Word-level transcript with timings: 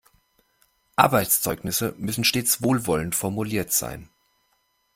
Arbeitszeugnisse 0.95 1.93
müssen 1.99 2.23
stets 2.23 2.63
wohlwollend 2.63 3.13
formuliert 3.13 3.71
sein. 3.71 4.09